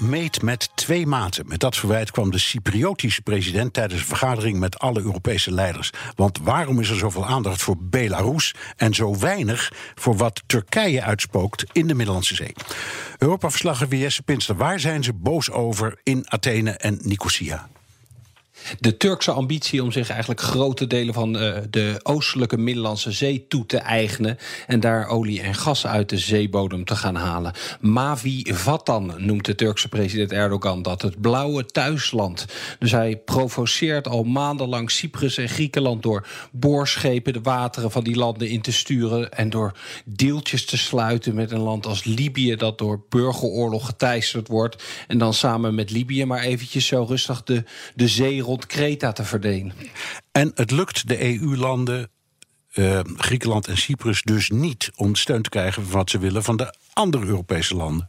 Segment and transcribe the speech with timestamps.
[0.00, 1.46] meet met twee maten.
[1.48, 5.90] Met dat verwijt kwam de Cypriotische president tijdens een vergadering met alle Europese leiders.
[6.14, 11.64] Want waarom is er zoveel aandacht voor Belarus en zo weinig voor wat Turkije uitspookt
[11.72, 12.52] in de Middellandse Zee?
[13.18, 17.68] Europa-verslaggever Jesse Pinster, waar zijn ze boos over in Athene en Nicosia?
[18.80, 23.66] De Turkse ambitie om zich eigenlijk grote delen van uh, de oostelijke Middellandse Zee toe
[23.66, 27.52] te eigenen en daar olie en gas uit de zeebodem te gaan halen.
[27.80, 32.44] Mavi Vatan noemt de Turkse president Erdogan dat het blauwe thuisland.
[32.78, 38.48] Dus hij provoceert al maandenlang Cyprus en Griekenland door boorschepen de wateren van die landen
[38.48, 39.72] in te sturen en door
[40.04, 45.34] deeltjes te sluiten met een land als Libië dat door burgeroorlog geteisterd wordt en dan
[45.34, 49.72] samen met Libië maar eventjes zo rustig de, de zee rond rond Kreta te verdelen.
[50.32, 52.10] En het lukt de EU-landen,
[52.74, 56.56] uh, Griekenland en Cyprus, dus niet om steun te krijgen van wat ze willen van
[56.56, 58.08] de andere Europese landen.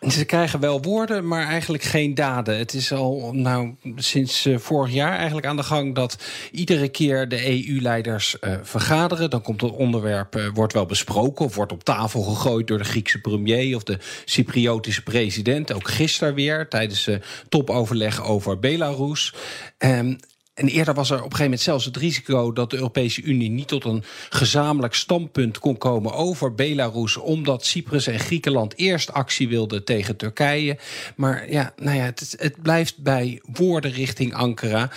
[0.00, 2.58] Ze krijgen wel woorden, maar eigenlijk geen daden.
[2.58, 6.16] Het is al nou, sinds uh, vorig jaar eigenlijk aan de gang dat
[6.50, 9.30] iedere keer de EU-leiders uh, vergaderen.
[9.30, 12.84] Dan komt het onderwerp, uh, wordt wel besproken of wordt op tafel gegooid door de
[12.84, 15.72] Griekse premier of de Cypriotische president.
[15.72, 17.10] Ook gisteren weer tijdens
[17.48, 19.34] topoverleg over Belarus.
[19.78, 20.18] Um,
[20.56, 23.50] en eerder was er op een gegeven moment zelfs het risico dat de Europese Unie
[23.50, 29.48] niet tot een gezamenlijk standpunt kon komen over Belarus, omdat Cyprus en Griekenland eerst actie
[29.48, 30.78] wilden tegen Turkije.
[31.16, 34.90] Maar ja, nou ja, het, het blijft bij woorden richting Ankara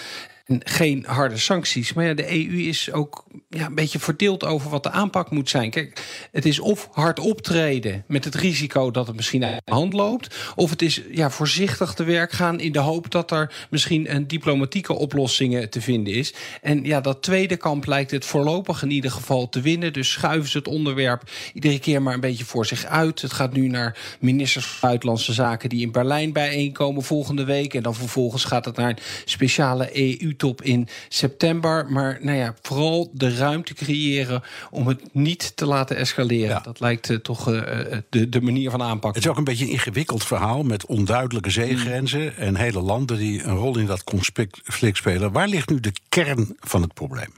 [0.59, 1.93] geen harde sancties.
[1.93, 5.49] Maar ja, de EU is ook ja, een beetje verdeeld over wat de aanpak moet
[5.49, 5.69] zijn.
[5.69, 9.93] Kijk, het is of hard optreden met het risico dat het misschien uit de hand
[9.93, 10.35] loopt.
[10.55, 14.27] Of het is ja, voorzichtig te werk gaan in de hoop dat er misschien een
[14.27, 16.33] diplomatieke oplossing te vinden is.
[16.61, 19.93] En ja, dat tweede kamp lijkt het voorlopig in ieder geval te winnen.
[19.93, 23.21] Dus schuiven ze het onderwerp iedere keer maar een beetje voor zich uit.
[23.21, 27.73] Het gaat nu naar ministers van Buitenlandse Zaken die in Berlijn bijeenkomen volgende week.
[27.73, 31.85] En dan vervolgens gaat het naar een speciale EU top in september.
[31.89, 36.63] Maar nou ja, vooral de ruimte creëren om het niet te laten escaleren.
[36.63, 37.61] Dat lijkt uh, toch uh,
[38.09, 39.13] de, de manier van aanpakken.
[39.13, 42.31] Het is ook een beetje een ingewikkeld verhaal met onduidelijke zeegrenzen mm.
[42.37, 45.31] en hele landen die een rol in dat conflict spelen.
[45.31, 47.33] Waar ligt nu de kern van het probleem?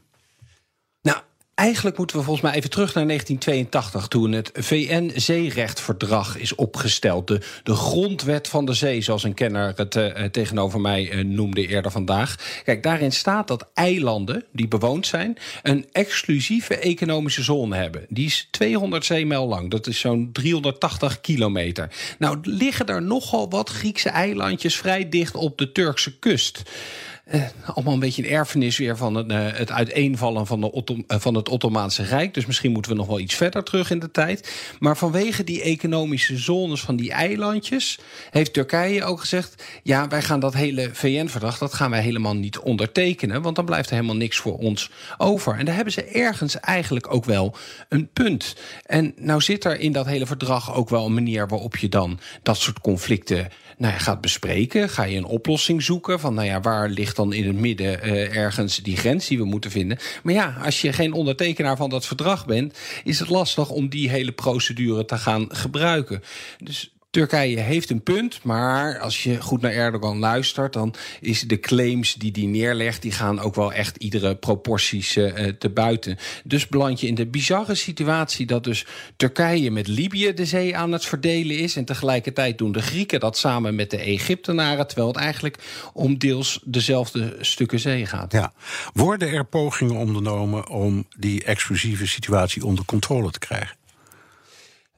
[1.55, 7.27] Eigenlijk moeten we volgens mij even terug naar 1982, toen het VN-zeerechtverdrag is opgesteld.
[7.27, 11.91] De, grondwet van de zee, zoals een kenner het uh, tegenover mij uh, noemde eerder
[11.91, 12.61] vandaag.
[12.63, 18.05] Kijk, daarin staat dat eilanden die bewoond zijn, een exclusieve economische zone hebben.
[18.09, 21.89] Die is 200 zeemijl lang, dat is zo'n 380 kilometer.
[22.19, 26.61] Nou, liggen er nogal wat Griekse eilandjes vrij dicht op de Turkse kust.
[27.33, 31.19] Uh, allemaal een beetje een erfenis weer van het, uh, het uiteenvallen van, de uh,
[31.19, 32.33] van het Ottomaanse Rijk.
[32.33, 34.51] Dus misschien moeten we nog wel iets verder terug in de tijd.
[34.79, 37.99] Maar vanwege die economische zones van die eilandjes
[38.29, 42.59] heeft Turkije ook gezegd: ja, wij gaan dat hele VN-verdrag, dat gaan wij helemaal niet
[42.59, 43.41] ondertekenen.
[43.41, 45.57] Want dan blijft er helemaal niks voor ons over.
[45.57, 47.55] En daar hebben ze ergens eigenlijk ook wel
[47.89, 48.55] een punt.
[48.85, 52.19] En nou zit er in dat hele verdrag ook wel een manier waarop je dan
[52.43, 53.47] dat soort conflicten
[53.81, 54.89] nou ja, gaat bespreken.
[54.89, 58.35] Ga je een oplossing zoeken van, nou ja, waar ligt dan in het midden uh,
[58.35, 59.97] ergens die grens die we moeten vinden.
[60.23, 64.09] Maar ja, als je geen ondertekenaar van dat verdrag bent, is het lastig om die
[64.09, 66.23] hele procedure te gaan gebruiken.
[66.63, 71.59] Dus Turkije heeft een punt, maar als je goed naar Erdogan luistert, dan is de
[71.59, 76.17] claims die hij neerlegt, die gaan ook wel echt iedere proporties uh, te buiten.
[76.43, 78.85] Dus beland je in de bizarre situatie dat dus
[79.15, 83.37] Turkije met Libië de zee aan het verdelen is en tegelijkertijd doen de Grieken dat
[83.37, 85.57] samen met de Egyptenaren, terwijl het eigenlijk
[85.93, 88.31] om deels dezelfde stukken zee gaat.
[88.31, 88.53] Ja.
[88.93, 93.79] Worden er pogingen ondernomen om die exclusieve situatie onder controle te krijgen?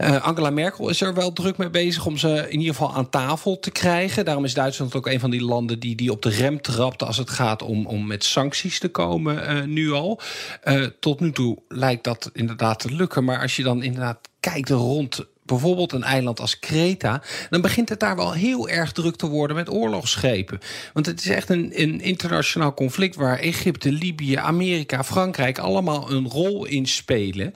[0.04, 3.10] Uh, Angela Merkel is er wel druk mee bezig om ze in ieder geval aan
[3.10, 4.26] tafel te krijgen.
[4.26, 7.18] Daarom is Duitsland ook een van die landen die, die op de rem trapt als
[7.18, 10.20] het gaat om, om met sancties te komen uh, nu al.
[10.64, 13.24] Uh, tot nu toe lijkt dat inderdaad te lukken.
[13.24, 18.00] Maar als je dan inderdaad kijkt rond bijvoorbeeld een eiland als Kreta, dan begint het
[18.00, 20.60] daar wel heel erg druk te worden met oorlogsschepen.
[20.94, 26.30] Want het is echt een, een internationaal conflict waar Egypte, Libië, Amerika, Frankrijk allemaal een
[26.30, 27.54] rol in spelen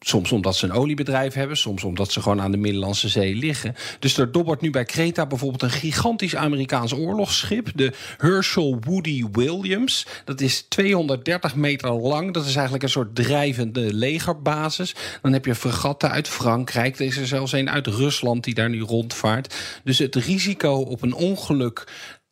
[0.00, 3.74] Soms omdat ze een oliebedrijf hebben, soms omdat ze gewoon aan de Middellandse Zee liggen.
[3.98, 10.06] Dus er dobbert nu bij Kreta bijvoorbeeld een gigantisch Amerikaans oorlogsschip, de Herschel Woody Williams.
[10.24, 12.34] Dat is 230 meter lang.
[12.34, 14.94] Dat is eigenlijk een soort drijvende legerbasis.
[15.22, 16.98] Dan heb je fregatten uit Frankrijk.
[16.98, 19.54] Er is er zelfs een uit Rusland die daar nu rondvaart.
[19.84, 21.86] Dus het risico op een ongeluk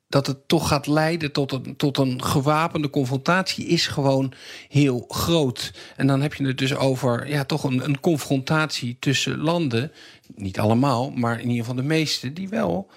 [0.09, 4.33] dat het toch gaat leiden tot een, tot een gewapende confrontatie is gewoon
[4.69, 5.73] heel groot.
[5.97, 9.93] En dan heb je het dus over ja, toch een, een confrontatie tussen landen.
[10.35, 12.91] Niet allemaal, maar in ieder geval de meeste, die wel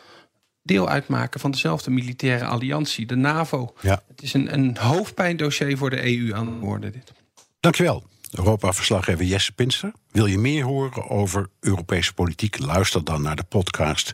[0.64, 3.74] deel uitmaken van dezelfde militaire alliantie, de NAVO.
[3.82, 4.04] Ja.
[4.08, 6.92] Het is een, een hoofdpijndossier voor de EU aan het worden.
[6.92, 7.12] Dit.
[7.60, 8.04] Dankjewel.
[8.32, 9.92] Europa-verslaggever Jesse Pinster.
[10.12, 12.60] Wil je meer horen over Europese politiek?
[12.60, 14.14] Luister dan naar de podcast